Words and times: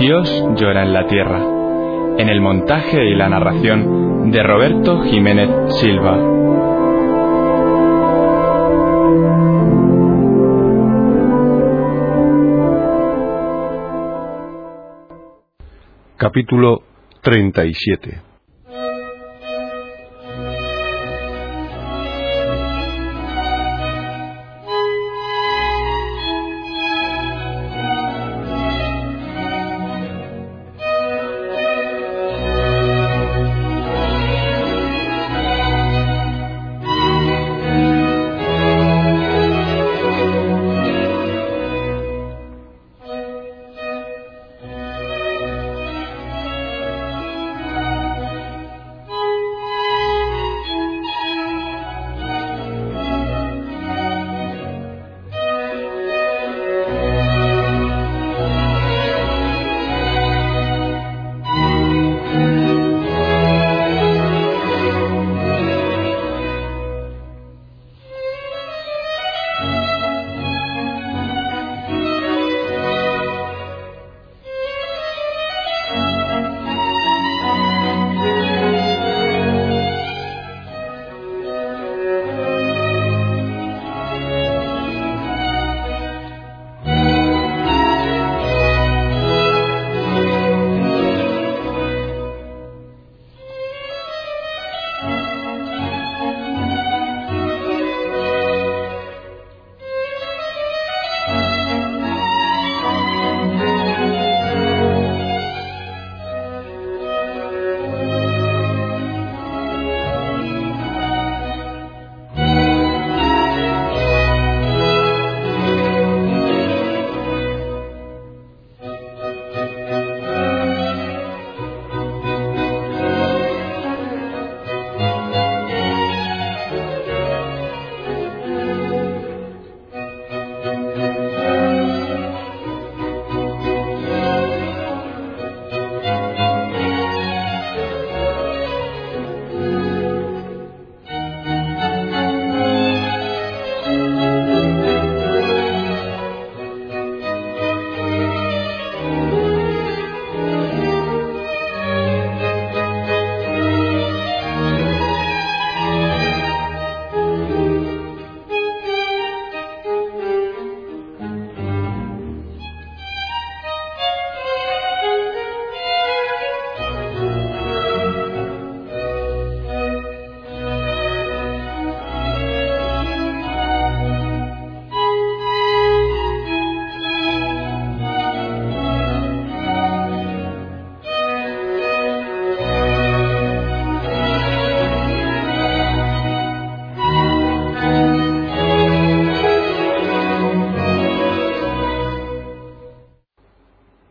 Dios 0.00 0.30
llora 0.56 0.82
en 0.82 0.94
la 0.94 1.06
tierra, 1.06 1.42
en 2.16 2.30
el 2.30 2.40
montaje 2.40 3.04
y 3.04 3.14
la 3.14 3.28
narración 3.28 4.30
de 4.30 4.42
Roberto 4.42 5.02
Jiménez 5.02 5.50
Silva. 5.74 6.16
Capítulo 16.16 16.82
37 17.20 18.29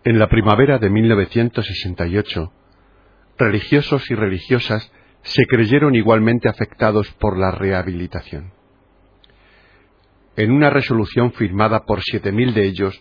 En 0.10 0.18
la 0.18 0.28
primavera 0.28 0.80
de 0.80 0.90
1968, 0.90 2.52
religiosos 3.38 4.10
y 4.10 4.16
religiosas 4.16 4.92
se 5.22 5.46
creyeron 5.46 5.94
igualmente 5.94 6.50
afectados 6.50 7.12
por 7.20 7.38
la 7.38 7.52
rehabilitación. 7.52 8.52
En 10.36 10.52
una 10.52 10.72
resolución 10.72 11.32
firmada 11.34 11.86
por 11.86 12.02
siete 12.02 12.32
mil 12.32 12.56
de 12.56 12.66
ellos, 12.66 13.00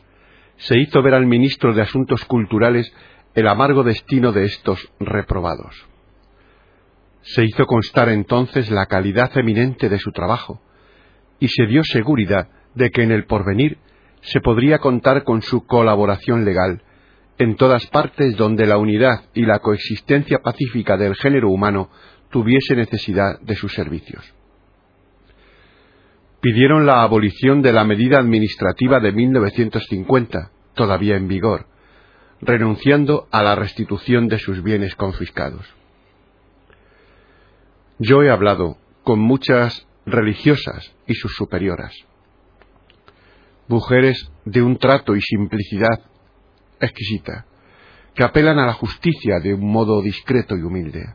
se 0.59 0.79
hizo 0.79 1.01
ver 1.01 1.15
al 1.15 1.25
ministro 1.25 1.73
de 1.73 1.81
Asuntos 1.81 2.27
Culturales 2.27 2.93
el 3.35 3.49
amargo 3.49 3.85
destino 3.85 4.33
de 4.33 4.45
estos 4.45 4.93
reprobados. 5.01 5.89
Se 7.23 7.43
hizo 7.43 7.65
constar 7.65 8.11
entonces 8.11 8.71
la 8.71 8.85
calidad 8.85 9.35
eminente 9.39 9.89
de 9.89 9.99
su 9.99 10.13
trabajo, 10.13 10.61
y 11.41 11.49
se 11.49 11.65
dio 11.69 11.85
seguridad 11.85 12.51
de 12.75 12.91
que 12.91 13.03
en 13.03 13.13
el 13.13 13.25
porvenir 13.25 13.79
se 14.21 14.43
podría 14.43 14.79
contar 14.79 15.25
con 15.25 15.41
su 15.41 15.65
colaboración 15.65 16.45
legal 16.45 16.83
en 17.39 17.57
todas 17.57 17.87
partes 17.87 18.37
donde 18.37 18.67
la 18.67 18.79
unidad 18.79 19.25
y 19.33 19.47
la 19.47 19.61
coexistencia 19.61 20.41
pacífica 20.41 20.97
del 20.97 21.15
género 21.15 21.51
humano 21.51 21.89
tuviese 22.31 22.75
necesidad 22.75 23.41
de 23.41 23.55
sus 23.55 23.73
servicios. 23.73 24.35
Pidieron 26.41 26.87
la 26.87 27.03
abolición 27.03 27.63
de 27.63 27.73
la 27.73 27.85
medida 27.85 28.19
administrativa 28.19 29.01
de 29.01 29.13
1950, 29.13 30.51
todavía 30.75 31.17
en 31.17 31.29
vigor, 31.29 31.67
renunciando 32.41 33.27
a 33.31 33.43
la 33.43 33.55
restitución 33.55 34.29
de 34.29 34.39
sus 34.39 34.63
bienes 34.63 34.95
confiscados. 34.95 35.67
Yo 37.99 38.23
he 38.23 38.31
hablado 38.31 38.79
con 39.03 39.19
muchas 39.19 39.87
religiosas 40.07 40.95
y 41.07 41.15
sus 41.15 41.35
superioras, 41.35 41.95
mujeres 43.67 44.31
de 44.45 44.63
un 44.63 44.77
trato 44.79 45.17
y 45.17 45.21
simplicidad 45.21 46.01
exquisita, 46.81 47.47
que 48.15 48.25
apelan 48.25 48.59
a 48.59 48.67
la 48.67 48.73
justicia 48.73 49.41
de 49.41 49.55
un 49.55 49.71
modo 49.71 50.03
discreto 50.03 50.57
y 50.57 50.63
humilde. 50.63 51.15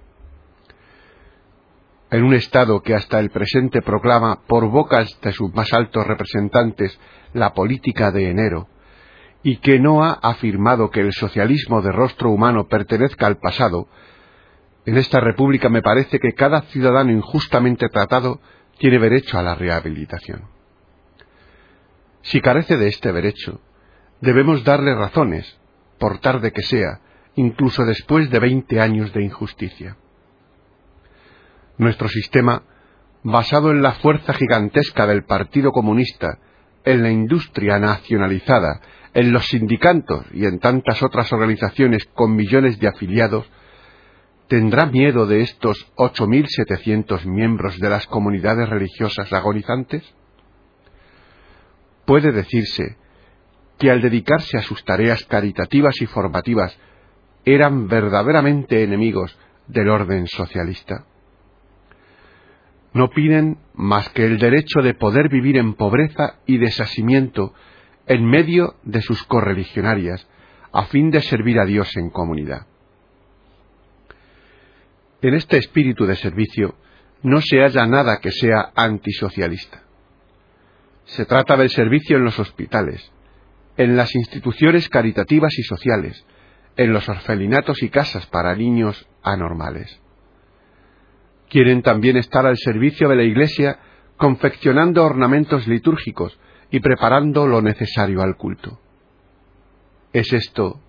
En 2.12 2.24
un 2.24 2.33
Estado 2.33 2.81
que 2.81 2.94
hasta 2.94 3.19
el 3.19 3.30
presente 3.30 3.81
proclama 3.81 4.42
por 4.48 4.69
bocas 4.69 5.19
de 5.21 5.31
sus 5.31 5.54
más 5.54 5.74
altos 5.74 6.06
representantes 6.06 7.00
la 7.33 7.54
política 7.54 8.12
de 8.12 8.30
enero, 8.30 8.68
y 9.42 9.57
que 9.57 9.80
no 9.80 10.04
ha 10.04 10.13
afirmado 10.13 10.89
que 10.89 11.01
el 11.01 11.12
socialismo 11.12 11.81
de 11.81 11.92
rostro 11.92 12.30
humano 12.30 12.68
pertenezca 12.68 13.27
al 13.27 13.38
pasado, 13.38 13.88
en 14.86 14.98
esta 14.98 15.19
república 15.19 15.69
me 15.69 15.81
parece 15.81 16.19
que 16.19 16.33
cada 16.33 16.62
ciudadano 16.63 17.12
injustamente 17.12 17.88
tratado 17.89 18.42
tiene 18.77 19.00
derecho 19.00 19.38
a 19.38 19.44
la 19.44 19.56
rehabilitación. 19.56 20.44
Si 22.21 22.42
carece 22.42 22.77
de 22.77 22.88
este 22.88 23.12
derecho, 23.12 23.62
debemos 24.24 24.64
darle 24.64 24.96
razones, 24.96 25.60
por 26.00 26.20
tarde 26.20 26.54
que 26.54 26.62
sea, 26.62 27.02
incluso 27.36 27.84
después 27.84 28.30
de 28.30 28.40
veinte 28.40 28.80
años 28.80 29.12
de 29.12 29.22
injusticia. 29.22 29.98
Nuestro 31.78 32.08
sistema, 32.08 32.64
basado 33.22 33.72
en 33.72 33.81
la 33.81 33.92
fuerza 33.96 34.34
gigantesca 34.34 35.06
del 35.08 35.25
Partido 35.25 35.72
Comunista, 35.72 36.40
en 36.86 37.04
la 37.04 37.12
industria 37.12 37.80
nacionalizada, 37.80 38.80
en 39.14 39.34
los 39.34 39.46
sindicatos 39.48 40.25
y 40.31 40.46
en 40.46 40.60
tantas 40.60 41.04
otras 41.04 41.34
organizaciones 41.34 42.06
con 42.06 42.34
millones 42.34 42.80
de 42.80 42.88
afiliados, 42.88 43.46
¿tendrá 44.48 44.86
miedo 44.86 45.25
de 45.25 45.42
estos 45.42 45.92
8.700 45.98 47.25
miembros 47.25 47.78
de 47.78 47.90
las 47.90 48.08
comunidades 48.08 48.70
religiosas 48.70 49.34
agonizantes? 49.34 50.02
Puede 52.06 52.31
decirse 52.31 53.02
que 53.83 53.91
al 53.91 54.00
dedicarse 54.00 54.57
a 54.57 54.62
sus 54.62 54.81
tareas 54.85 55.25
caritativas 55.25 56.01
y 56.01 56.06
formativas 56.06 56.80
eran 57.44 57.89
verdaderamente 57.89 58.81
enemigos 58.81 59.38
del 59.68 59.89
orden 59.89 60.25
socialista. 60.27 61.06
No 62.94 63.09
piden 63.09 63.57
más 63.74 64.07
que 64.12 64.25
el 64.25 64.39
derecho 64.39 64.80
de 64.81 64.94
poder 64.94 65.27
vivir 65.27 65.57
en 65.57 65.74
pobreza 65.74 66.39
y 66.45 66.59
desasimiento 66.59 67.53
en 68.07 68.24
medio 68.25 68.75
de 68.83 69.01
sus 69.01 69.21
correligionarias, 69.24 70.29
a 70.71 70.86
fin 70.86 71.12
de 71.12 71.19
servir 71.19 71.59
a 71.59 71.65
Dios 71.65 71.94
en 71.97 72.09
comunidad. 72.09 72.68
En 75.21 75.33
este 75.33 75.57
espíritu 75.57 76.06
de 76.06 76.15
servicio 76.15 76.75
no 77.21 77.41
se 77.41 77.57
halla 77.57 77.86
nada 77.86 78.21
que 78.21 78.31
sea 78.31 78.71
antisocialista. 78.75 79.83
Se 81.03 81.25
trata 81.25 81.57
del 81.57 81.69
servicio 81.69 82.15
en 82.15 82.24
los 82.24 82.39
hospitales, 82.39 83.12
en 83.78 83.96
las 83.96 84.14
instituciones 84.16 84.90
caritativas 84.90 85.58
y 85.58 85.64
sociales, 85.64 86.25
en 86.78 86.94
los 86.94 87.08
orfelinatos 87.10 87.81
y 87.84 87.90
casas 87.90 88.25
para 88.28 88.56
niños 88.56 89.08
anormales. 89.22 90.02
Quieren 91.50 91.81
también 91.81 92.18
estar 92.18 92.46
al 92.46 92.58
servicio 92.58 93.10
de 93.10 93.16
la 93.16 93.24
Iglesia 93.24 93.80
confeccionando 94.18 95.04
ornamentos 95.04 95.68
litúrgicos 95.68 96.40
y 96.72 96.80
preparando 96.80 97.48
lo 97.48 97.62
necesario 97.62 98.22
al 98.22 98.36
culto. 98.36 98.80
¿Es 100.12 100.34
esto 100.34 100.80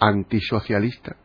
antisocialista? 0.00 1.16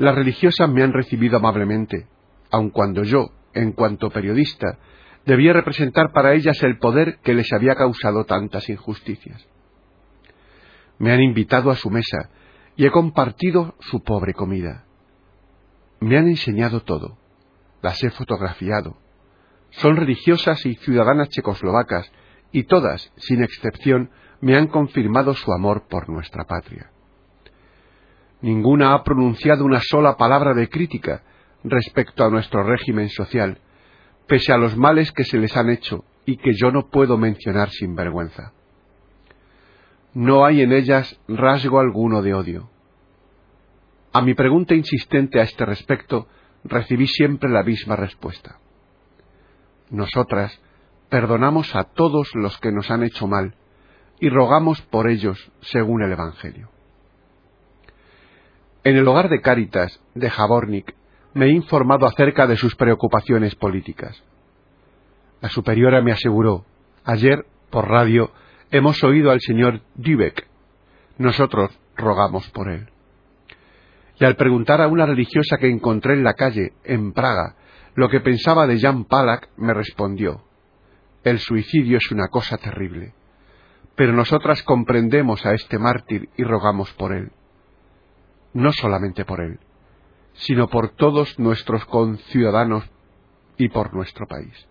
Las 0.00 0.14
religiosas 0.14 0.66
me 0.70 0.82
han 0.82 0.94
recibido 0.94 1.36
amablemente, 1.36 2.06
aun 2.50 2.70
cuando 2.70 3.02
yo, 3.02 3.32
en 3.52 3.72
cuanto 3.72 4.08
periodista, 4.08 4.78
debía 5.26 5.52
representar 5.52 6.10
para 6.14 6.32
ellas 6.32 6.62
el 6.62 6.78
poder 6.78 7.18
que 7.18 7.34
les 7.34 7.52
había 7.52 7.74
causado 7.74 8.24
tantas 8.24 8.70
injusticias. 8.70 9.46
Me 10.98 11.12
han 11.12 11.20
invitado 11.20 11.70
a 11.70 11.76
su 11.76 11.90
mesa 11.90 12.30
y 12.76 12.86
he 12.86 12.90
compartido 12.90 13.74
su 13.80 14.02
pobre 14.02 14.32
comida. 14.32 14.86
Me 16.00 16.16
han 16.16 16.28
enseñado 16.28 16.80
todo, 16.80 17.18
las 17.82 18.02
he 18.02 18.08
fotografiado. 18.08 18.96
Son 19.68 19.96
religiosas 19.96 20.64
y 20.64 20.76
ciudadanas 20.76 21.28
checoslovacas 21.28 22.10
y 22.52 22.62
todas, 22.62 23.12
sin 23.16 23.44
excepción, 23.44 24.08
me 24.40 24.56
han 24.56 24.68
confirmado 24.68 25.34
su 25.34 25.52
amor 25.52 25.88
por 25.90 26.08
nuestra 26.08 26.46
patria. 26.46 26.90
Ninguna 28.42 28.94
ha 28.94 29.04
pronunciado 29.04 29.64
una 29.64 29.80
sola 29.80 30.16
palabra 30.16 30.54
de 30.54 30.68
crítica 30.68 31.22
respecto 31.62 32.24
a 32.24 32.30
nuestro 32.30 32.62
régimen 32.62 33.08
social, 33.10 33.58
pese 34.26 34.52
a 34.52 34.56
los 34.56 34.76
males 34.76 35.12
que 35.12 35.24
se 35.24 35.38
les 35.38 35.56
han 35.56 35.68
hecho 35.68 36.04
y 36.24 36.36
que 36.36 36.52
yo 36.54 36.70
no 36.70 36.88
puedo 36.88 37.18
mencionar 37.18 37.70
sin 37.70 37.94
vergüenza. 37.94 38.52
No 40.14 40.44
hay 40.44 40.62
en 40.62 40.72
ellas 40.72 41.20
rasgo 41.28 41.80
alguno 41.80 42.22
de 42.22 42.34
odio. 42.34 42.70
A 44.12 44.22
mi 44.22 44.34
pregunta 44.34 44.74
insistente 44.74 45.38
a 45.38 45.44
este 45.44 45.64
respecto 45.64 46.26
recibí 46.64 47.06
siempre 47.06 47.48
la 47.48 47.62
misma 47.62 47.94
respuesta. 47.94 48.58
Nosotras 49.90 50.60
perdonamos 51.08 51.74
a 51.76 51.84
todos 51.84 52.30
los 52.34 52.58
que 52.58 52.72
nos 52.72 52.90
han 52.90 53.02
hecho 53.02 53.26
mal 53.26 53.54
y 54.18 54.28
rogamos 54.28 54.80
por 54.82 55.08
ellos 55.08 55.52
según 55.60 56.02
el 56.02 56.12
Evangelio. 56.12 56.70
En 58.82 58.96
el 58.96 59.06
hogar 59.06 59.28
de 59.28 59.42
Cáritas 59.42 60.00
de 60.14 60.30
Jabornik 60.30 60.94
me 61.34 61.46
he 61.46 61.50
informado 61.50 62.06
acerca 62.06 62.46
de 62.46 62.56
sus 62.56 62.74
preocupaciones 62.76 63.54
políticas. 63.54 64.22
La 65.42 65.50
superiora 65.50 66.00
me 66.00 66.12
aseguró, 66.12 66.64
ayer, 67.04 67.44
por 67.68 67.88
radio, 67.88 68.32
hemos 68.70 69.04
oído 69.04 69.30
al 69.30 69.40
señor 69.40 69.82
Dübeck. 69.96 70.46
Nosotros 71.18 71.78
rogamos 71.94 72.48
por 72.50 72.70
él. 72.70 72.88
Y 74.18 74.24
al 74.24 74.36
preguntar 74.36 74.80
a 74.80 74.88
una 74.88 75.04
religiosa 75.04 75.58
que 75.58 75.68
encontré 75.68 76.14
en 76.14 76.24
la 76.24 76.34
calle, 76.34 76.72
en 76.84 77.12
Praga, 77.12 77.56
lo 77.94 78.08
que 78.08 78.20
pensaba 78.20 78.66
de 78.66 78.80
Jan 78.80 79.04
Palak, 79.04 79.50
me 79.58 79.74
respondió, 79.74 80.42
el 81.22 81.38
suicidio 81.38 81.98
es 81.98 82.10
una 82.10 82.28
cosa 82.28 82.56
terrible, 82.56 83.12
pero 83.94 84.14
nosotras 84.14 84.62
comprendemos 84.62 85.44
a 85.44 85.52
este 85.52 85.78
mártir 85.78 86.30
y 86.38 86.44
rogamos 86.44 86.90
por 86.94 87.12
él 87.12 87.30
no 88.52 88.72
solamente 88.72 89.24
por 89.24 89.40
él, 89.40 89.58
sino 90.34 90.68
por 90.68 90.90
todos 90.90 91.38
nuestros 91.38 91.84
conciudadanos 91.86 92.84
y 93.56 93.68
por 93.68 93.94
nuestro 93.94 94.26
país. 94.26 94.66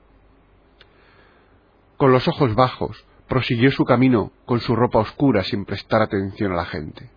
Con 1.98 2.12
los 2.12 2.28
ojos 2.28 2.56
bajos, 2.56 3.06
prosiguió 3.28 3.72
su 3.72 3.86
camino 3.86 4.32
con 4.46 4.60
su 4.60 4.76
ropa 4.76 5.00
oscura 5.00 5.44
sin 5.44 5.66
prestar 5.66 6.02
atención 6.02 6.54
a 6.54 6.56
la 6.56 6.66
gente. 6.66 7.10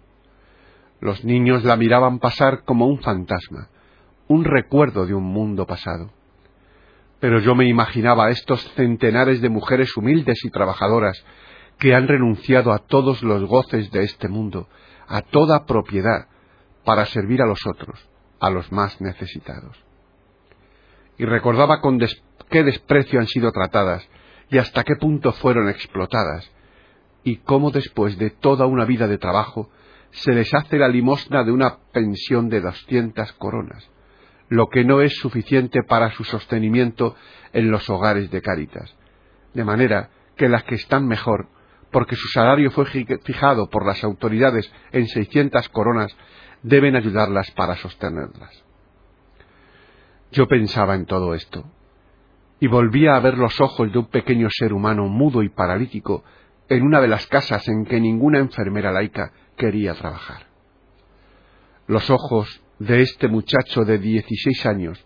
Los 1.00 1.24
niños 1.24 1.64
la 1.64 1.76
miraban 1.76 2.18
pasar 2.18 2.64
como 2.64 2.86
un 2.86 3.00
fantasma, 3.00 3.68
un 4.28 4.44
recuerdo 4.44 5.06
de 5.06 5.14
un 5.14 5.24
mundo 5.24 5.66
pasado. 5.66 6.10
Pero 7.20 7.40
yo 7.40 7.54
me 7.54 7.66
imaginaba 7.66 8.26
a 8.26 8.30
estos 8.30 8.62
centenares 8.74 9.40
de 9.40 9.48
mujeres 9.48 9.96
humildes 9.96 10.44
y 10.44 10.50
trabajadoras 10.50 11.24
que 11.78 11.94
han 11.94 12.06
renunciado 12.06 12.72
a 12.72 12.78
todos 12.78 13.22
los 13.22 13.44
goces 13.44 13.90
de 13.90 14.04
este 14.04 14.28
mundo, 14.28 14.68
a 15.08 15.22
toda 15.22 15.64
propiedad, 15.64 16.28
para 16.84 17.06
servir 17.06 17.42
a 17.42 17.46
los 17.46 17.66
otros, 17.66 18.08
a 18.40 18.50
los 18.50 18.70
más 18.72 19.00
necesitados. 19.00 19.82
Y 21.18 21.24
recordaba 21.24 21.80
con 21.80 21.98
qué 22.50 22.64
desprecio 22.64 23.20
han 23.20 23.26
sido 23.26 23.52
tratadas 23.52 24.08
y 24.50 24.58
hasta 24.58 24.84
qué 24.84 24.96
punto 24.96 25.32
fueron 25.32 25.68
explotadas, 25.68 26.50
y 27.24 27.36
cómo 27.38 27.70
después 27.70 28.18
de 28.18 28.30
toda 28.30 28.66
una 28.66 28.84
vida 28.84 29.06
de 29.06 29.18
trabajo 29.18 29.70
se 30.10 30.32
les 30.32 30.52
hace 30.52 30.78
la 30.78 30.88
limosna 30.88 31.44
de 31.44 31.52
una 31.52 31.78
pensión 31.92 32.48
de 32.48 32.60
doscientas 32.60 33.32
coronas, 33.32 33.88
lo 34.48 34.68
que 34.68 34.84
no 34.84 35.00
es 35.00 35.16
suficiente 35.16 35.82
para 35.82 36.10
su 36.12 36.24
sostenimiento 36.24 37.16
en 37.52 37.70
los 37.70 37.88
hogares 37.88 38.30
de 38.30 38.42
Cáritas, 38.42 38.94
de 39.54 39.64
manera 39.64 40.10
que 40.36 40.48
las 40.48 40.64
que 40.64 40.74
están 40.74 41.06
mejor, 41.06 41.48
porque 41.90 42.16
su 42.16 42.28
salario 42.28 42.70
fue 42.70 42.86
fijado 42.86 43.68
por 43.68 43.86
las 43.86 44.02
autoridades 44.04 44.70
en 44.92 45.06
600 45.06 45.68
coronas, 45.70 46.14
deben 46.62 46.96
ayudarlas 46.96 47.50
para 47.52 47.76
sostenerlas. 47.76 48.64
Yo 50.30 50.46
pensaba 50.46 50.94
en 50.94 51.04
todo 51.06 51.34
esto, 51.34 51.64
y 52.60 52.68
volvía 52.68 53.16
a 53.16 53.20
ver 53.20 53.38
los 53.38 53.60
ojos 53.60 53.92
de 53.92 53.98
un 53.98 54.06
pequeño 54.06 54.48
ser 54.50 54.72
humano 54.72 55.08
mudo 55.08 55.42
y 55.42 55.48
paralítico 55.48 56.22
en 56.68 56.84
una 56.84 57.00
de 57.00 57.08
las 57.08 57.26
casas 57.26 57.66
en 57.68 57.84
que 57.84 58.00
ninguna 58.00 58.38
enfermera 58.38 58.92
laica 58.92 59.32
quería 59.56 59.94
trabajar. 59.94 60.46
Los 61.86 62.08
ojos 62.08 62.62
de 62.78 63.02
este 63.02 63.28
muchacho 63.28 63.84
de 63.84 63.98
16 63.98 64.66
años, 64.66 65.04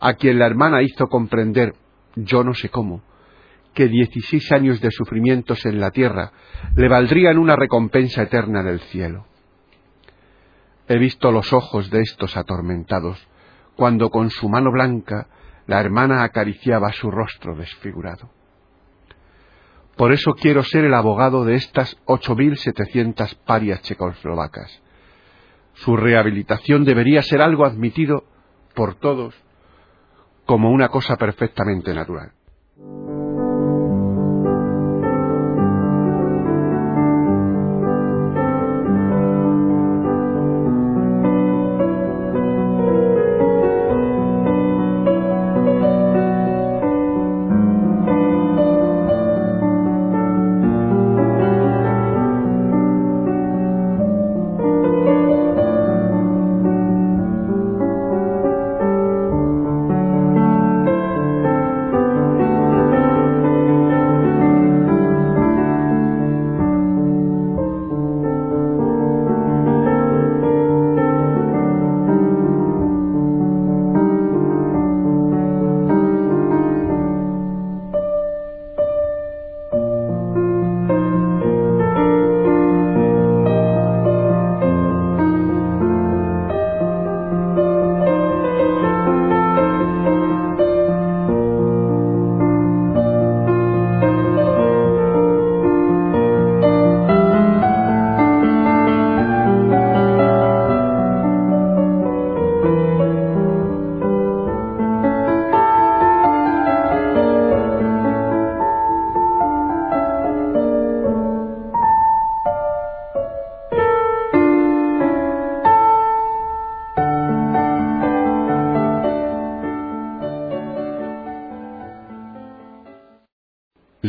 a 0.00 0.14
quien 0.14 0.38
la 0.38 0.46
hermana 0.46 0.82
hizo 0.82 1.06
comprender, 1.06 1.74
yo 2.16 2.42
no 2.42 2.54
sé 2.54 2.70
cómo, 2.70 3.02
que 3.74 3.88
16 3.88 4.52
años 4.52 4.80
de 4.80 4.90
sufrimientos 4.90 5.66
en 5.66 5.80
la 5.80 5.90
tierra 5.90 6.32
le 6.74 6.88
valdrían 6.88 7.38
una 7.38 7.54
recompensa 7.56 8.22
eterna 8.22 8.60
en 8.60 8.68
el 8.68 8.80
cielo. 8.80 9.26
He 10.88 10.98
visto 10.98 11.30
los 11.30 11.52
ojos 11.52 11.90
de 11.90 12.02
estos 12.02 12.36
atormentados, 12.36 13.26
cuando 13.76 14.10
con 14.10 14.30
su 14.30 14.48
mano 14.48 14.70
blanca 14.70 15.28
la 15.66 15.80
hermana 15.80 16.24
acariciaba 16.24 16.92
su 16.92 17.10
rostro 17.10 17.56
desfigurado. 17.56 18.30
Por 19.96 20.12
eso 20.12 20.34
quiero 20.34 20.62
ser 20.62 20.84
el 20.84 20.94
abogado 20.94 21.44
de 21.44 21.54
estas 21.54 21.96
8.700 22.06 23.36
parias 23.44 23.80
checoslovacas. 23.82 24.82
Su 25.74 25.96
rehabilitación 25.96 26.84
debería 26.84 27.22
ser 27.22 27.40
algo 27.40 27.64
admitido 27.64 28.24
por 28.74 28.96
todos 28.96 29.34
como 30.44 30.70
una 30.70 30.88
cosa 30.88 31.16
perfectamente 31.16 31.94
natural. 31.94 32.32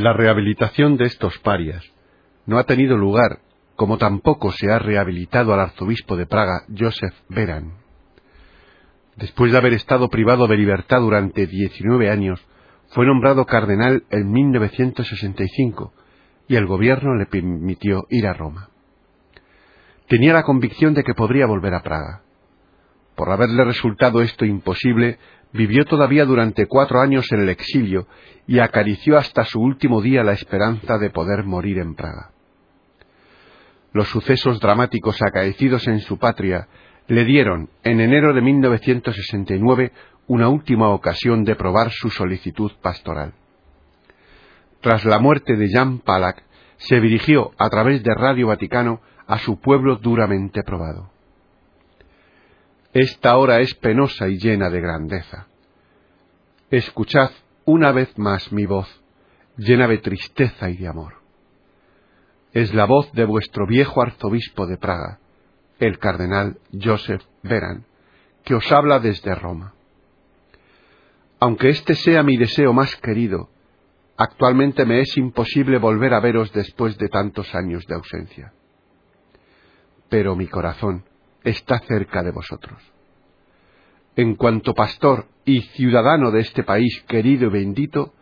La 0.05 0.13
rehabilitación 0.13 0.97
de 0.97 1.05
estos 1.05 1.39
parias 1.39 1.83
no 2.45 2.59
ha 2.59 2.65
tenido 2.65 2.95
lugar, 2.95 3.39
como 3.75 3.97
tampoco 3.97 4.51
se 4.51 4.71
ha 4.71 4.77
rehabilitado 4.77 5.51
al 5.51 5.61
arzobispo 5.61 6.15
de 6.15 6.27
Praga, 6.27 6.61
Joseph 6.77 7.15
Beran. 7.27 7.71
Después 9.15 9.51
de 9.51 9.57
haber 9.57 9.73
estado 9.73 10.07
privado 10.09 10.45
de 10.45 10.57
libertad 10.57 10.99
durante 10.99 11.47
19 11.47 12.11
años, 12.11 12.39
fue 12.89 13.07
nombrado 13.07 13.47
cardenal 13.47 14.03
en 14.11 14.31
1965 14.31 15.91
y 16.49 16.55
el 16.55 16.67
gobierno 16.67 17.15
le 17.15 17.25
permitió 17.25 18.05
ir 18.11 18.27
a 18.27 18.33
Roma. 18.33 18.69
Tenía 20.07 20.33
la 20.33 20.43
convicción 20.43 20.93
de 20.93 21.03
que 21.03 21.15
podría 21.15 21.47
volver 21.47 21.73
a 21.73 21.81
Praga. 21.81 22.21
Por 23.15 23.31
haberle 23.31 23.63
resultado 23.63 24.21
esto 24.21 24.45
imposible, 24.45 25.17
vivió 25.53 25.85
todavía 25.85 26.25
durante 26.25 26.67
cuatro 26.67 27.01
años 27.01 27.31
en 27.31 27.41
el 27.41 27.49
exilio 27.49 28.07
y 28.47 28.59
acarició 28.59 29.17
hasta 29.17 29.45
su 29.45 29.61
último 29.61 30.01
día 30.01 30.23
la 30.23 30.33
esperanza 30.33 30.97
de 30.97 31.09
poder 31.09 31.43
morir 31.43 31.79
en 31.79 31.95
Praga. 31.95 32.31
Los 33.93 34.09
sucesos 34.09 34.59
dramáticos 34.59 35.21
acaecidos 35.21 35.87
en 35.87 36.01
su 36.01 36.17
patria 36.17 36.67
le 37.07 37.23
dieron, 37.23 37.69
en 37.83 38.01
enero 38.01 38.33
de 38.33 38.41
1969, 38.41 39.91
una 40.27 40.49
última 40.49 40.89
ocasión 40.89 41.43
de 41.43 41.55
probar 41.55 41.91
su 41.91 42.09
solicitud 42.09 42.71
pastoral. 42.81 43.33
Tras 44.81 45.05
la 45.05 45.19
muerte 45.19 45.55
de 45.55 45.69
Jan 45.71 45.99
Palak, 45.99 46.43
se 46.77 46.99
dirigió 46.99 47.51
a 47.57 47.69
través 47.69 48.03
de 48.03 48.13
Radio 48.13 48.47
Vaticano 48.47 49.01
a 49.27 49.37
su 49.37 49.59
pueblo 49.59 49.95
duramente 49.95 50.61
probado. 50.63 51.14
Esta 52.95 53.35
hora 53.35 53.59
es 53.59 53.75
penosa 53.75 54.29
y 54.29 54.37
llena 54.37 54.69
de 54.69 54.79
grandeza. 54.79 55.47
Escuchad 56.71 57.29
una 57.65 57.91
vez 57.91 58.17
más 58.17 58.53
mi 58.53 58.65
voz, 58.65 58.87
llena 59.57 59.85
de 59.85 59.97
tristeza 59.97 60.69
y 60.69 60.77
de 60.77 60.87
amor. 60.87 61.15
Es 62.53 62.73
la 62.73 62.85
voz 62.85 63.11
de 63.11 63.25
vuestro 63.25 63.67
viejo 63.67 64.01
arzobispo 64.01 64.65
de 64.65 64.77
Praga, 64.77 65.19
el 65.77 65.99
cardenal 65.99 66.57
Joseph 66.71 67.21
Beran, 67.43 67.83
que 68.45 68.55
os 68.55 68.71
habla 68.71 68.99
desde 68.99 69.35
Roma. 69.35 69.73
Aunque 71.41 71.67
este 71.67 71.95
sea 71.95 72.23
mi 72.23 72.37
deseo 72.37 72.71
más 72.71 72.95
querido, 72.95 73.49
actualmente 74.15 74.85
me 74.85 75.01
es 75.01 75.17
imposible 75.17 75.79
volver 75.79 76.13
a 76.13 76.21
veros 76.21 76.53
después 76.53 76.97
de 76.97 77.09
tantos 77.09 77.53
años 77.55 77.85
de 77.87 77.95
ausencia. 77.95 78.53
Pero 80.07 80.37
mi 80.37 80.47
corazón 80.47 81.03
está 81.45 81.79
cerca 81.79 82.23
de 82.23 82.31
vosotros. 82.31 82.81
En 84.15 84.35
cuanto 84.35 84.73
pastor 84.73 85.27
y 85.45 85.61
ciudadano 85.61 86.31
de 86.31 86.41
este 86.41 86.63
país 86.63 87.03
querido 87.07 87.47
y 87.47 87.51
bendito, 87.51 88.13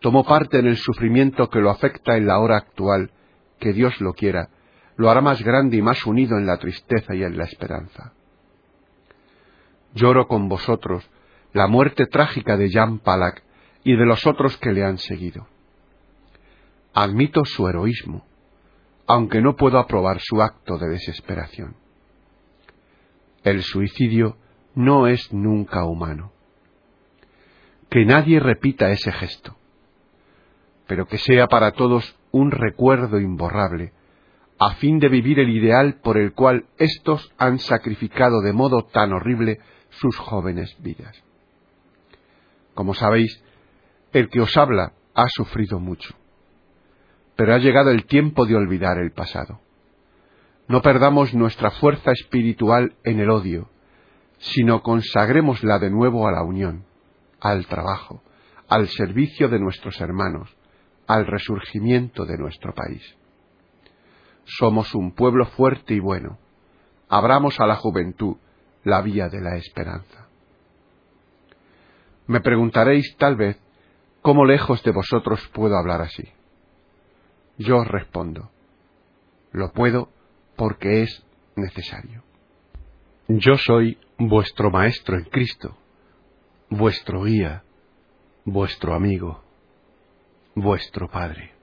tomó 0.00 0.24
parte 0.24 0.58
en 0.58 0.66
el 0.66 0.76
sufrimiento 0.76 1.48
que 1.48 1.60
lo 1.60 1.70
afecta 1.70 2.16
en 2.16 2.26
la 2.26 2.38
hora 2.38 2.56
actual, 2.56 3.10
que 3.58 3.72
Dios 3.72 4.00
lo 4.00 4.12
quiera, 4.12 4.50
lo 4.96 5.10
hará 5.10 5.20
más 5.20 5.42
grande 5.42 5.76
y 5.76 5.82
más 5.82 6.04
unido 6.06 6.36
en 6.36 6.46
la 6.46 6.58
tristeza 6.58 7.14
y 7.14 7.22
en 7.22 7.36
la 7.36 7.44
esperanza. 7.44 8.12
Lloro 9.94 10.28
con 10.28 10.48
vosotros 10.48 11.08
la 11.52 11.66
muerte 11.66 12.06
trágica 12.06 12.56
de 12.56 12.70
Jan 12.70 12.98
Palak 12.98 13.42
y 13.82 13.96
de 13.96 14.06
los 14.06 14.26
otros 14.26 14.56
que 14.58 14.72
le 14.72 14.84
han 14.84 14.98
seguido. 14.98 15.48
Admito 16.92 17.44
su 17.44 17.68
heroísmo, 17.68 18.24
aunque 19.06 19.40
no 19.40 19.56
puedo 19.56 19.78
aprobar 19.78 20.18
su 20.20 20.42
acto 20.42 20.76
de 20.78 20.88
desesperación. 20.88 21.76
El 23.42 23.62
suicidio 23.62 24.36
no 24.74 25.06
es 25.06 25.32
nunca 25.32 25.84
humano. 25.84 26.32
Que 27.88 28.04
nadie 28.04 28.38
repita 28.38 28.90
ese 28.90 29.10
gesto, 29.12 29.56
pero 30.86 31.06
que 31.06 31.18
sea 31.18 31.46
para 31.46 31.72
todos 31.72 32.16
un 32.30 32.50
recuerdo 32.50 33.18
imborrable, 33.18 33.92
a 34.58 34.74
fin 34.74 34.98
de 34.98 35.08
vivir 35.08 35.40
el 35.40 35.48
ideal 35.48 36.00
por 36.02 36.18
el 36.18 36.34
cual 36.34 36.66
éstos 36.78 37.32
han 37.38 37.58
sacrificado 37.58 38.42
de 38.42 38.52
modo 38.52 38.84
tan 38.84 39.12
horrible 39.12 39.58
sus 39.88 40.16
jóvenes 40.18 40.76
vidas. 40.80 41.22
Como 42.74 42.94
sabéis, 42.94 43.42
el 44.12 44.28
que 44.28 44.40
os 44.40 44.56
habla 44.56 44.92
ha 45.14 45.28
sufrido 45.28 45.80
mucho, 45.80 46.14
pero 47.36 47.54
ha 47.54 47.58
llegado 47.58 47.90
el 47.90 48.04
tiempo 48.04 48.44
de 48.44 48.54
olvidar 48.54 48.98
el 48.98 49.12
pasado. 49.12 49.60
No 50.70 50.82
perdamos 50.82 51.34
nuestra 51.34 51.72
fuerza 51.72 52.12
espiritual 52.12 52.94
en 53.02 53.18
el 53.18 53.28
odio, 53.28 53.68
sino 54.38 54.84
consagrémosla 54.84 55.80
de 55.80 55.90
nuevo 55.90 56.28
a 56.28 56.30
la 56.30 56.44
unión, 56.44 56.84
al 57.40 57.66
trabajo, 57.66 58.22
al 58.68 58.86
servicio 58.86 59.48
de 59.48 59.58
nuestros 59.58 60.00
hermanos, 60.00 60.48
al 61.08 61.26
resurgimiento 61.26 62.24
de 62.24 62.38
nuestro 62.38 62.72
país. 62.72 63.02
Somos 64.44 64.94
un 64.94 65.10
pueblo 65.10 65.46
fuerte 65.46 65.94
y 65.94 65.98
bueno. 65.98 66.38
Abramos 67.08 67.58
a 67.58 67.66
la 67.66 67.74
juventud 67.74 68.36
la 68.84 69.02
vía 69.02 69.28
de 69.28 69.40
la 69.40 69.56
esperanza. 69.56 70.28
Me 72.28 72.40
preguntaréis 72.40 73.16
tal 73.16 73.34
vez 73.34 73.58
cómo 74.22 74.44
lejos 74.44 74.84
de 74.84 74.92
vosotros 74.92 75.44
puedo 75.52 75.76
hablar 75.76 76.00
así. 76.00 76.28
Yo 77.58 77.78
os 77.78 77.88
respondo, 77.88 78.52
lo 79.50 79.72
puedo 79.72 80.10
porque 80.60 81.04
es 81.04 81.24
necesario. 81.56 82.22
Yo 83.28 83.56
soy 83.56 83.96
vuestro 84.18 84.70
Maestro 84.70 85.16
en 85.16 85.24
Cristo, 85.24 85.74
vuestro 86.68 87.22
guía, 87.22 87.64
vuestro 88.44 88.94
amigo, 88.94 89.42
vuestro 90.54 91.08
Padre. 91.08 91.54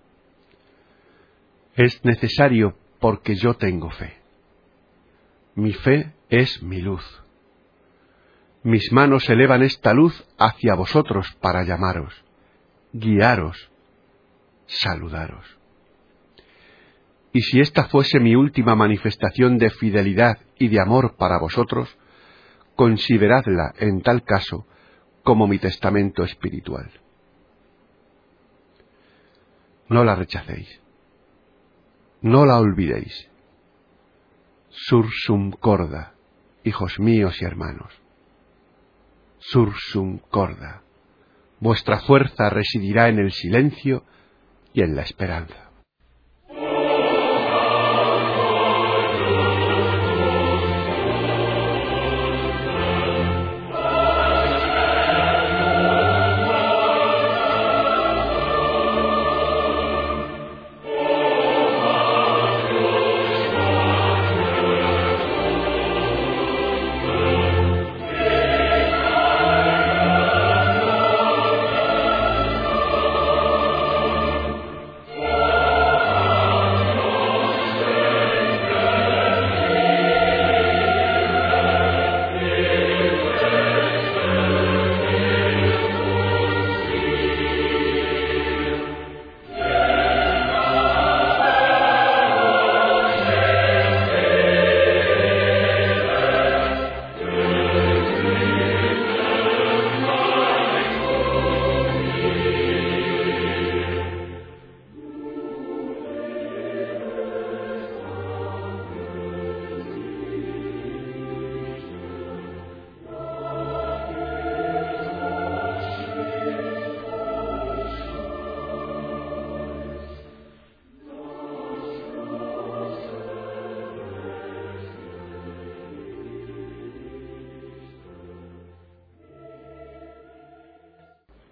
Es 1.76 2.04
necesario 2.04 2.76
porque 3.00 3.36
yo 3.36 3.54
tengo 3.54 3.92
fe. 3.92 4.18
Mi 5.54 5.74
fe 5.74 6.12
es 6.30 6.64
mi 6.64 6.82
luz. 6.82 7.06
Mis 8.64 8.92
manos 8.92 9.30
elevan 9.30 9.62
esta 9.62 9.94
luz 9.94 10.28
hacia 10.40 10.74
vosotros 10.74 11.38
para 11.40 11.62
llamaros, 11.62 12.16
guiaros, 12.94 13.70
saludaros. 14.66 15.57
Y 17.38 17.42
si 17.42 17.60
esta 17.60 17.84
fuese 17.84 18.20
mi 18.20 18.36
última 18.36 18.74
manifestación 18.74 19.60
de 19.60 19.70
fidelidad 19.70 20.40
y 20.58 20.70
de 20.70 20.82
amor 20.82 21.18
para 21.18 21.38
vosotros, 21.38 21.96
consideradla 22.76 23.76
en 23.78 24.02
tal 24.02 24.24
caso 24.24 24.66
como 25.22 25.46
mi 25.46 25.60
testamento 25.60 26.24
espiritual. 26.24 26.90
No 29.88 30.04
la 30.04 30.16
rechacéis. 30.16 30.82
No 32.22 32.48
la 32.48 32.58
olvidéis. 32.58 33.30
Sursum 34.70 35.52
corda, 35.52 36.16
hijos 36.64 37.00
míos 37.00 37.40
y 37.40 37.46
hermanos. 37.46 37.94
Sursum 39.38 40.18
corda. 40.32 40.82
Vuestra 41.60 42.00
fuerza 42.00 42.50
residirá 42.50 43.10
en 43.10 43.20
el 43.20 43.32
silencio 43.32 44.06
y 44.74 44.82
en 44.82 44.96
la 44.96 45.04
esperanza. 45.04 45.67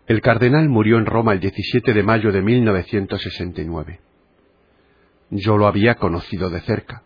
El 0.07 0.21
cardenal 0.21 0.69
murió 0.69 0.97
en 0.97 1.07
Roma 1.07 1.33
el 1.33 1.39
17 1.39 1.93
de 1.93 2.03
mayo 2.03 2.31
de 2.31 2.41
1969. 2.43 3.99
Yo 5.31 5.57
lo 5.57 5.65
había 5.65 5.95
conocido 5.95 6.51
de 6.51 6.61
cerca. 6.61 7.01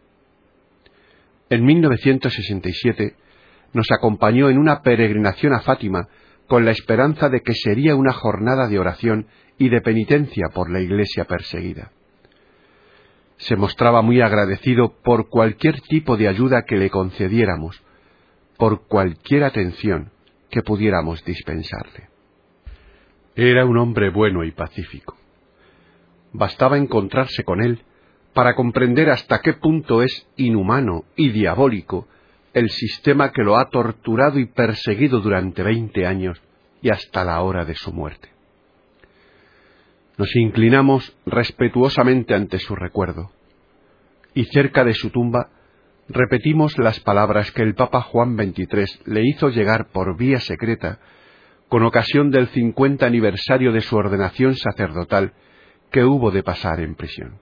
En 1.50 1.64
1967 1.64 3.16
nos 3.72 3.90
acompañó 3.92 4.50
en 4.50 4.58
una 4.58 4.82
peregrinación 4.82 5.54
a 5.54 5.62
Fátima 5.62 6.10
con 6.48 6.66
la 6.66 6.72
esperanza 6.72 7.30
de 7.30 7.42
que 7.42 7.54
sería 7.54 7.96
una 7.96 8.12
jornada 8.12 8.68
de 8.68 8.80
oración 8.80 9.28
y 9.58 9.70
de 9.70 9.80
penitencia 9.82 10.50
por 10.54 10.70
la 10.70 10.82
Iglesia 10.82 11.24
perseguida. 11.24 11.92
Se 13.38 13.56
mostraba 13.56 14.02
muy 14.02 14.20
agradecido 14.20 14.96
por 15.02 15.30
cualquier 15.30 15.80
tipo 15.82 16.18
de 16.18 16.28
ayuda 16.28 16.64
que 16.64 16.76
le 16.76 16.90
concediéramos, 16.90 17.82
por 18.58 18.88
cualquier 18.88 19.46
atención 19.46 20.12
que 20.50 20.64
pudiéramos 20.64 21.24
dispensarle. 21.24 22.10
Era 23.42 23.64
un 23.64 23.78
hombre 23.78 24.10
bueno 24.10 24.44
y 24.44 24.52
pacífico. 24.52 25.16
Bastaba 26.34 26.78
encontrarse 26.78 27.46
con 27.46 27.64
él 27.64 27.84
para 28.34 28.54
comprender 28.54 29.10
hasta 29.10 29.40
qué 29.40 29.54
punto 29.54 30.04
es 30.04 30.28
inhumano 30.36 31.06
y 31.16 31.30
diabólico 31.30 32.10
el 32.54 32.70
sistema 32.70 33.32
que 33.32 33.44
lo 33.44 33.58
ha 33.58 33.70
torturado 33.70 34.40
y 34.40 34.46
perseguido 34.46 35.22
durante 35.22 35.64
veinte 35.64 36.06
años 36.06 36.42
y 36.82 36.90
hasta 36.90 37.24
la 37.24 37.42
hora 37.42 37.64
de 37.64 37.76
su 37.76 37.94
muerte. 37.94 38.28
Nos 40.18 40.36
inclinamos 40.36 41.16
respetuosamente 41.26 42.34
ante 42.36 42.60
su 42.60 42.76
recuerdo 42.76 43.32
y 44.34 44.44
cerca 44.48 44.84
de 44.84 44.94
su 44.94 45.12
tumba 45.12 45.50
repetimos 46.10 46.78
las 46.78 47.00
palabras 47.00 47.54
que 47.54 47.62
el 47.62 47.74
Papa 47.74 48.02
Juan 48.02 48.36
XXIII 48.36 49.00
le 49.06 49.22
hizo 49.26 49.48
llegar 49.48 49.92
por 49.94 50.18
vía 50.18 50.42
secreta 50.42 51.00
con 51.70 51.84
ocasión 51.84 52.32
del 52.32 52.48
cincuenta 52.48 53.06
aniversario 53.06 53.72
de 53.72 53.82
su 53.82 53.96
ordenación 53.96 54.56
sacerdotal 54.56 55.34
que 55.92 56.04
hubo 56.04 56.32
de 56.32 56.44
pasar 56.44 56.80
en 56.80 56.96
prisión. 56.96 57.40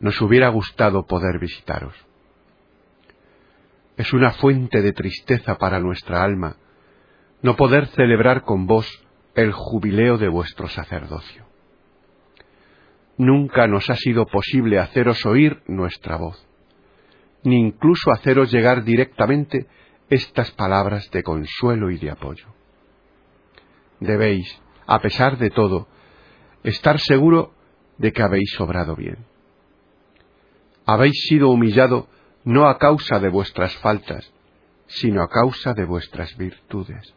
Nos 0.00 0.20
hubiera 0.20 0.48
gustado 0.48 1.06
poder 1.06 1.38
visitaros. 1.38 1.94
Es 3.96 4.12
una 4.12 4.32
fuente 4.32 4.82
de 4.82 4.92
tristeza 4.92 5.56
para 5.56 5.80
nuestra 5.80 6.22
alma 6.22 6.56
no 7.42 7.54
poder 7.54 7.86
celebrar 7.88 8.42
con 8.42 8.66
vos 8.66 8.86
el 9.34 9.52
jubileo 9.52 10.18
de 10.18 10.28
vuestro 10.28 10.68
sacerdocio. 10.68 11.46
Nunca 13.18 13.66
nos 13.66 13.88
ha 13.88 13.94
sido 13.94 14.26
posible 14.26 14.78
haceros 14.78 15.24
oír 15.24 15.62
nuestra 15.66 16.16
voz, 16.16 16.44
ni 17.44 17.58
incluso 17.58 18.10
haceros 18.10 18.50
llegar 18.50 18.84
directamente 18.84 19.66
estas 20.08 20.50
palabras 20.52 21.10
de 21.10 21.22
consuelo 21.22 21.90
y 21.90 21.98
de 21.98 22.10
apoyo. 22.10 22.46
Debéis, 24.00 24.60
a 24.86 25.00
pesar 25.00 25.38
de 25.38 25.50
todo, 25.50 25.88
estar 26.62 27.00
seguro 27.00 27.54
de 27.98 28.12
que 28.12 28.22
habéis 28.22 28.58
obrado 28.60 28.94
bien. 28.94 29.26
Habéis 30.84 31.24
sido 31.28 31.48
humillado 31.50 32.08
no 32.44 32.68
a 32.68 32.78
causa 32.78 33.18
de 33.18 33.28
vuestras 33.28 33.74
faltas, 33.78 34.32
sino 34.86 35.22
a 35.22 35.28
causa 35.28 35.74
de 35.74 35.84
vuestras 35.84 36.36
virtudes. 36.36 37.14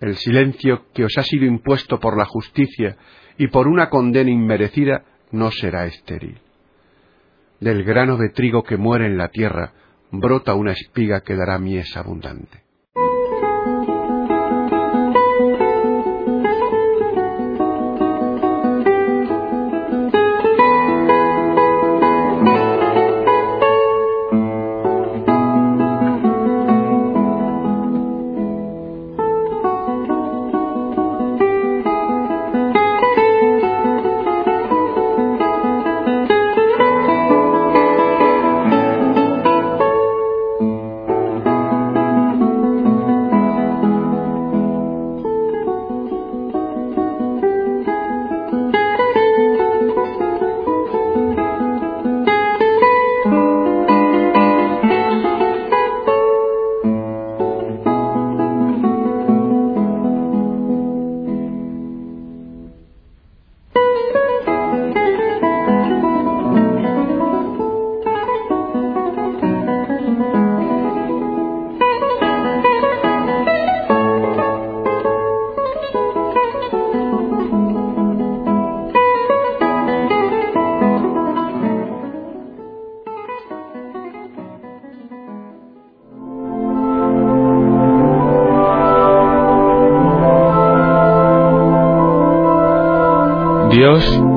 El 0.00 0.16
silencio 0.16 0.86
que 0.92 1.04
os 1.04 1.16
ha 1.16 1.22
sido 1.22 1.46
impuesto 1.46 1.98
por 1.98 2.16
la 2.16 2.26
justicia 2.26 2.96
y 3.38 3.48
por 3.48 3.66
una 3.66 3.88
condena 3.88 4.30
inmerecida 4.30 5.04
no 5.32 5.50
será 5.50 5.86
estéril. 5.86 6.40
Del 7.60 7.82
grano 7.82 8.18
de 8.18 8.28
trigo 8.28 8.62
que 8.62 8.76
muere 8.76 9.06
en 9.06 9.16
la 9.16 9.28
tierra 9.28 9.72
brota 10.10 10.54
una 10.54 10.72
espiga 10.72 11.22
que 11.22 11.36
dará 11.36 11.58
mies 11.58 11.96
abundante. 11.96 12.65